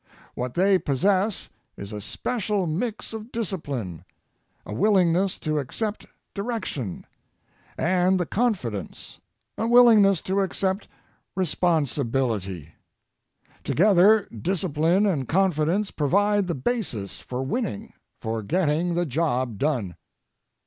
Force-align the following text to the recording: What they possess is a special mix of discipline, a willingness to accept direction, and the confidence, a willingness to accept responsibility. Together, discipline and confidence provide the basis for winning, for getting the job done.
What 0.33 0.55
they 0.55 0.79
possess 0.79 1.51
is 1.77 1.93
a 1.93 2.01
special 2.01 2.65
mix 2.65 3.13
of 3.13 3.31
discipline, 3.31 4.03
a 4.65 4.73
willingness 4.73 5.37
to 5.41 5.59
accept 5.59 6.07
direction, 6.33 7.05
and 7.77 8.19
the 8.19 8.25
confidence, 8.25 9.19
a 9.59 9.67
willingness 9.67 10.23
to 10.23 10.39
accept 10.41 10.87
responsibility. 11.35 12.73
Together, 13.63 14.27
discipline 14.31 15.05
and 15.05 15.27
confidence 15.27 15.91
provide 15.91 16.47
the 16.47 16.55
basis 16.55 17.19
for 17.21 17.43
winning, 17.43 17.93
for 18.19 18.41
getting 18.41 18.95
the 18.95 19.05
job 19.05 19.59
done. 19.59 19.97